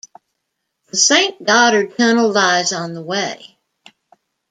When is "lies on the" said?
2.31-3.03